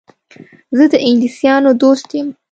زه 0.77 0.83
د 0.91 0.93
انګلیسیانو 1.07 1.71
دوست 1.81 2.07
یم. 2.15 2.27